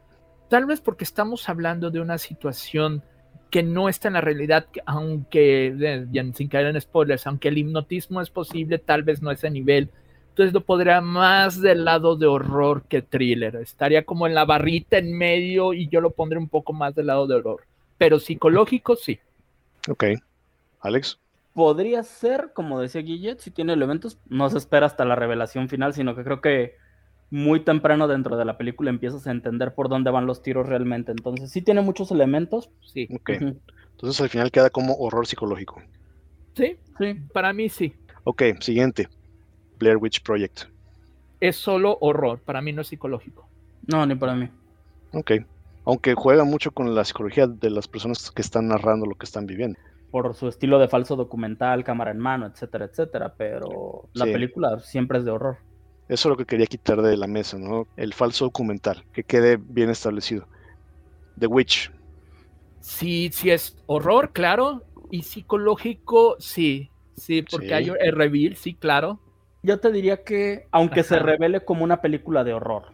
[0.48, 3.02] tal vez porque estamos hablando de una situación
[3.50, 8.20] que no está en la realidad, que aunque, sin caer en spoilers, aunque el hipnotismo
[8.20, 9.90] es posible, tal vez no a ese nivel.
[10.30, 13.56] Entonces lo podría más del lado de horror que thriller.
[13.56, 17.08] Estaría como en la barrita en medio y yo lo pondré un poco más del
[17.08, 17.64] lado de horror.
[17.98, 19.18] Pero psicológico sí.
[19.88, 20.04] Ok.
[20.80, 21.18] Alex.
[21.52, 25.92] Podría ser, como decía Guillet, si tiene elementos, no se espera hasta la revelación final,
[25.92, 26.76] sino que creo que
[27.30, 31.12] muy temprano dentro de la película empiezas a entender por dónde van los tiros realmente.
[31.12, 32.70] Entonces, sí tiene muchos elementos.
[32.80, 33.08] Sí.
[33.14, 33.30] Ok.
[33.92, 35.80] Entonces al final queda como horror psicológico.
[36.54, 37.14] Sí, Sí.
[37.32, 37.94] para mí sí.
[38.24, 39.08] Ok, siguiente.
[39.78, 40.62] Blair Witch Project.
[41.40, 43.48] Es solo horror, para mí no es psicológico.
[43.86, 44.48] No, ni para mí.
[45.12, 45.32] Ok.
[45.86, 49.46] Aunque juega mucho con la psicología de las personas que están narrando lo que están
[49.46, 49.78] viviendo.
[50.10, 53.34] Por su estilo de falso documental, cámara en mano, etcétera, etcétera.
[53.38, 54.32] Pero la Sí.
[54.32, 55.56] película siempre es de horror.
[56.10, 57.86] Eso es lo que quería quitar de la mesa, ¿no?
[57.96, 60.48] El falso documental, que quede bien establecido.
[61.38, 61.92] The Witch.
[62.80, 64.82] Sí, sí es horror, claro.
[65.10, 66.90] Y psicológico, sí.
[67.16, 67.72] Sí, porque Sí.
[67.72, 69.20] hay el reveal, sí, claro.
[69.62, 72.86] Yo te diría que, aunque se revele como una película de horror,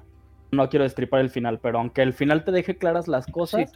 [0.50, 3.72] no quiero destripar el final, pero aunque el final te deje claras las cosas,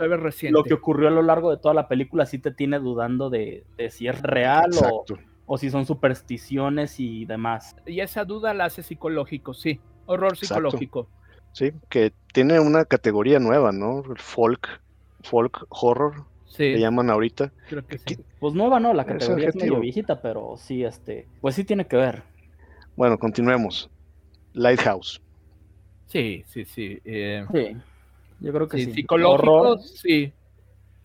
[0.51, 3.65] lo que ocurrió a lo largo de toda la película sí te tiene dudando de,
[3.79, 5.15] de si es real Exacto.
[5.15, 5.19] o
[5.59, 7.77] si son supersticiones y demás.
[7.87, 9.81] Y esa duda la hace psicológico, sí.
[10.07, 10.71] Horror Exacto.
[10.71, 11.09] psicológico.
[11.53, 14.03] Sí, que tiene una categoría nueva, ¿no?
[14.09, 14.81] El folk,
[15.23, 17.53] folk horror, Sí, le llaman ahorita.
[17.69, 18.19] creo que sí.
[18.41, 21.97] Pues nueva no, la categoría es, medio viejita, pero sí, este, pues sí tiene que
[21.97, 22.23] ver.
[22.97, 23.89] Bueno, continuemos.
[24.53, 25.21] Lighthouse.
[26.07, 27.01] Sí, sí, sí.
[27.05, 27.77] eh, Sí,
[28.41, 28.93] yo creo que sí, sí.
[28.95, 30.33] psicológico, Horror sí.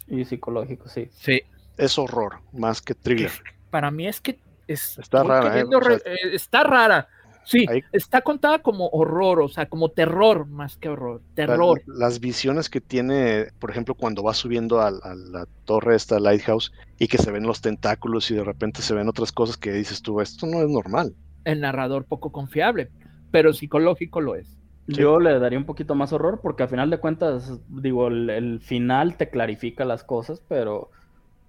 [0.07, 1.07] y psicológico, sí.
[1.11, 1.41] Sí.
[1.77, 3.31] Es horror, más que thriller.
[3.75, 5.65] Para mí es que es, Está rara, ¿eh?
[5.65, 7.09] O sea, eh, está rara.
[7.43, 11.19] Sí, Ahí- está contada como horror, o sea, como terror más que horror.
[11.35, 11.81] La- Terror.
[11.87, 16.71] las visiones que tiene, por ejemplo, cuando va subiendo a, a la torre esta Lighthouse
[16.99, 20.01] y que se ven los tentáculos y de repente se ven otras cosas que dices
[20.01, 21.13] tú, esto no es normal.
[21.43, 22.89] El narrador poco confiable,
[23.31, 24.47] pero psicológico lo es.
[24.87, 24.93] Sí.
[25.01, 28.61] Yo le daría un poquito más horror porque a final de cuentas, digo, el, el
[28.61, 30.91] final te clarifica las cosas, pero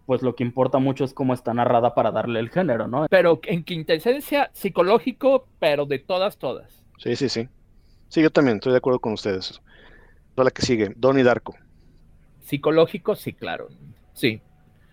[0.06, 3.06] pues lo que importa mucho es cómo está narrada para darle el género, ¿no?
[3.10, 6.82] Pero en quintesencia psicológico, pero de todas, todas.
[6.98, 7.48] Sí, sí, sí.
[8.08, 9.60] Sí, yo también estoy de acuerdo con ustedes.
[10.36, 11.56] La que sigue, Donnie Darko.
[12.40, 13.68] Psicológico, sí, claro.
[14.12, 14.40] Sí.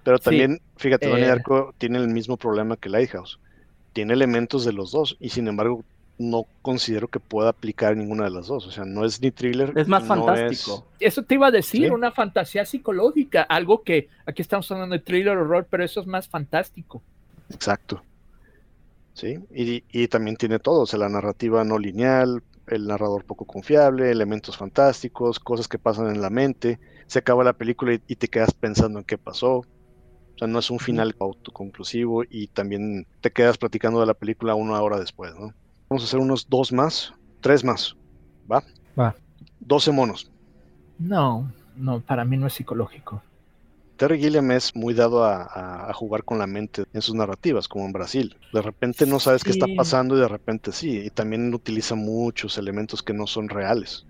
[0.04, 3.40] Pero Sí, también, fíjate, Donnie eh, Darko tiene el mismo problema que Lighthouse.
[3.94, 5.84] Tiene elementos de los dos y sin embargo
[6.18, 8.68] no considero que pueda aplicar ninguna de las dos.
[8.68, 9.74] O sea, no es ni thriller.
[9.76, 10.86] Es más no fantástico.
[11.00, 11.90] Eso te iba a decir, Sí.
[11.90, 16.28] una fantasía psicológica, algo que aquí estamos hablando de thriller horror, pero eso es más
[16.28, 17.02] fantástico.
[17.50, 18.02] Exacto.
[19.14, 19.40] ¿sí?
[19.52, 24.58] Y, también tiene todo, o sea, la narrativa no lineal, el narrador poco confiable, elementos
[24.58, 29.00] fantásticos, cosas que pasan en la mente, se acaba la película y, te quedas pensando
[29.00, 29.58] en qué pasó.
[29.58, 34.56] O sea, no es un final autoconclusivo y también te quedas platicando de la película
[34.56, 35.54] una hora después, ¿no?
[35.94, 37.96] Vamos a hacer unos dos más, tres más,
[38.52, 38.64] ¿va?
[39.00, 39.16] Va.
[39.60, 40.32] 12 monos.
[40.98, 43.22] No, no, para mí no es psicológico.
[43.98, 47.92] Terry Gilliam es muy dado a, jugar con la mente en sus narrativas, como en
[47.92, 48.36] Brasil.
[48.52, 51.00] De repente no sabes qué está pasando y de repente sí.
[51.06, 54.08] Y también utiliza muchos elementos que no son reales.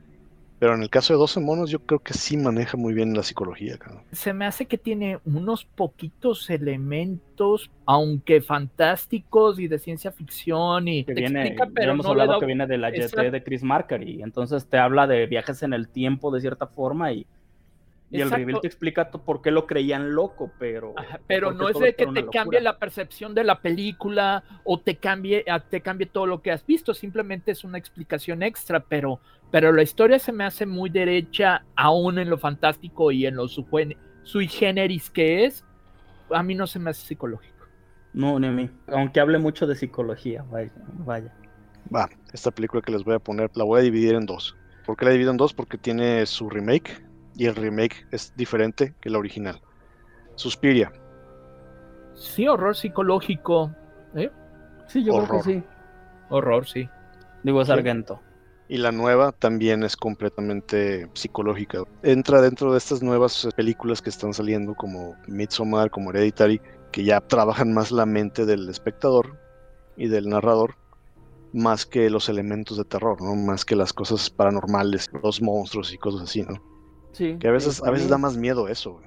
[0.59, 3.23] Pero en el caso de 12 monos, yo creo que sí maneja muy bien la
[3.23, 3.77] psicología.
[4.11, 10.87] Se me hace que tiene unos poquitos elementos, aunque fantásticos y de ciencia ficción.
[10.87, 14.07] y que viene, pero hemos hablado que viene de la YT de Chris Marker.
[14.07, 17.27] Y entonces te habla de viajes en el tiempo de cierta forma y
[18.13, 20.93] y el reveal te explica por qué lo creían loco, pero...
[21.25, 25.43] pero no es de que te cambie la percepción de la película o te cambie,
[25.69, 29.19] te cambie todo lo que has visto, simplemente es una explicación extra, pero,
[29.53, 33.47] pero la historia se me hace muy derecha, aún en lo fantástico y en lo
[33.47, 35.63] sui generis que es,
[36.31, 37.67] a mí no se me hace psicológico.
[38.13, 40.71] No, ni a mí, aunque hable mucho de psicología, vaya,
[41.05, 41.31] vaya.
[41.95, 44.57] Va, esta película que les voy a poner, la voy a dividir en dos.
[44.87, 45.53] ¿Por qué la divido en dos?
[45.53, 49.61] Porque tiene su remake, y el remake es diferente que la original.
[50.33, 50.91] Suspiria.
[52.15, 53.71] Sí, horror psicológico.
[54.15, 54.31] ¿eh?
[54.87, 55.63] Sí, yo creo que sí.
[56.29, 56.89] Horror, sí.
[57.43, 58.19] Digo, Sargento.
[58.73, 61.83] Y la nueva también es completamente psicológica.
[62.01, 66.59] Entra dentro de estas nuevas películas que están saliendo como Midsommar, como Hereditary,
[66.91, 69.37] que ya trabajan más la mente del espectador
[69.95, 70.73] y del narrador,
[71.53, 73.35] más que los elementos de terror, ¿no?
[73.35, 76.59] Más que las cosas paranormales, los monstruos y cosas así, ¿no?
[77.15, 78.99] que a veces, a veces da más miedo eso.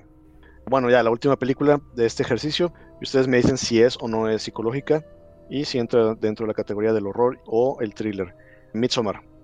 [0.70, 4.06] Bueno, ya la última película de este ejercicio, y ustedes me dicen si es o
[4.06, 5.04] no es psicológica
[5.50, 8.32] y si entra dentro de la categoría del horror o el thriller.
[8.72, 9.35] Midsommar.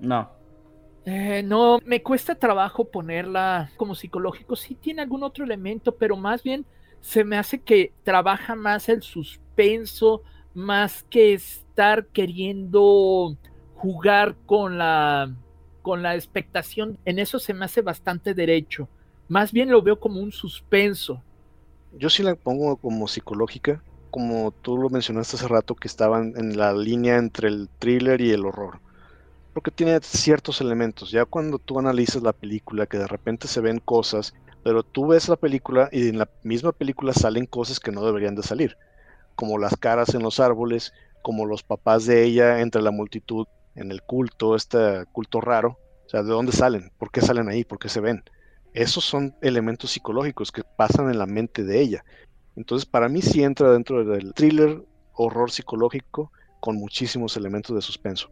[0.00, 0.30] No.
[1.04, 4.56] Eh, no, me cuesta trabajo ponerla como psicológico.
[4.56, 6.66] Sí tiene algún otro elemento, pero más bien
[7.00, 10.22] se me hace que trabaja más el suspenso,
[10.54, 13.36] más que estar queriendo
[13.74, 15.32] jugar con la
[15.82, 18.88] con la expectación, en eso se me hace bastante derecho.
[19.28, 21.22] Más bien lo veo como un suspenso.
[21.92, 26.56] Yo sí la pongo como psicológica, como tú lo mencionaste hace rato, que estaban en
[26.56, 28.80] la línea entre el thriller y el horror.
[29.52, 31.10] Porque tiene ciertos elementos.
[31.10, 35.28] Ya cuando tú analizas la película, que de repente se ven cosas, pero tú ves
[35.28, 38.76] la película y en la misma película salen cosas que no deberían de salir.
[39.34, 40.92] Como las caras en los árboles,
[41.22, 45.78] como los papás de ella entre la multitud en el culto, este culto raro.
[46.06, 46.90] O sea, ¿de dónde salen?
[46.98, 47.64] ¿Por qué salen ahí?
[47.64, 48.22] ¿Por qué se ven?
[48.72, 52.04] Esos son elementos psicológicos que pasan en la mente de ella.
[52.56, 54.82] Entonces, para mí sí entra dentro del thriller,
[55.14, 58.30] horror psicológico, con muchísimos elementos de suspenso.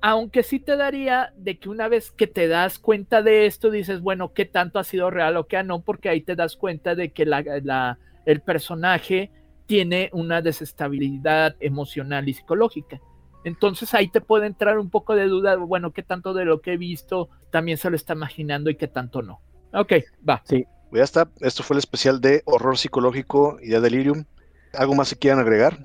[0.00, 4.00] Aunque sí te daría de que una vez que te das cuenta de esto, dices,
[4.00, 5.80] bueno, ¿qué tanto ha sido real o qué no?
[5.80, 9.30] Porque ahí te das cuenta de que la, el personaje
[9.66, 13.00] tiene una desestabilidad emocional y psicológica.
[13.44, 16.74] Entonces ahí te puede entrar un poco de duda, bueno, qué tanto de lo que
[16.74, 19.40] he visto también se lo está imaginando y qué tanto no.
[19.72, 19.92] Ok,
[20.28, 20.42] va.
[20.44, 20.64] Sí.
[20.90, 21.30] Pues ya está.
[21.40, 24.24] Esto fue el especial de horror psicológico y de delirium.
[24.72, 25.78] ¿Algo más que quieran agregar?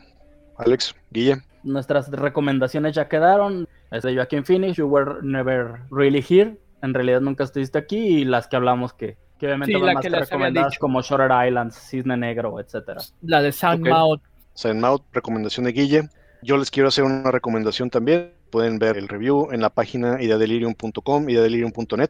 [0.57, 1.41] Alex, Guille.
[1.64, 3.68] Nuestras recomendaciones ya quedaron.
[3.91, 6.57] Es de Joaquin Phoenix, You Were Never Really Here.
[6.82, 7.97] En realidad nunca estuviste aquí.
[7.97, 12.18] Y las que hablamos que, que obviamente van más que recomendadas como Shutter Islands, Cisne
[12.18, 13.01] Negro, etcétera.
[13.22, 14.22] La de Soundmouth.
[14.53, 16.09] Soundmouth, recomendación de Guille.
[16.41, 18.34] Yo les quiero hacer una recomendación también.
[18.51, 22.09] Pueden ver el review en la página ideadelirium.com, ideadelirium.net.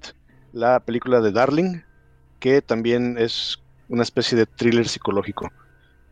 [0.51, 1.81] La película de Darling,
[2.39, 5.51] que también es una especie de thriller psicológico.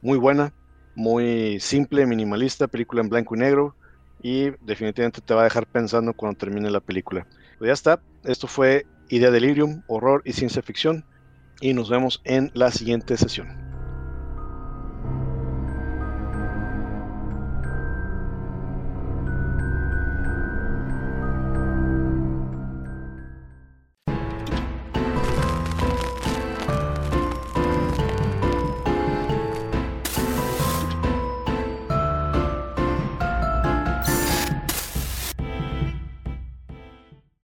[0.02, 0.54] Muy buena,
[0.96, 3.76] muy simple, minimalista, película en blanco y negro.
[4.22, 7.26] Y definitivamente te va a dejar pensando cuando termine la película.
[7.58, 8.02] Pues ya está.
[8.24, 11.06] Esto fue Idea Delirium, horror y ciencia ficción.
[11.60, 13.71] Y nos vemos en la siguiente sesión.